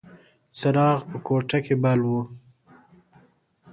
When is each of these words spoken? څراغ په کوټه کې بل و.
څراغ 0.57 0.99
په 1.09 1.17
کوټه 1.27 1.57
کې 1.65 1.75
بل 1.83 1.99
و. 2.07 2.13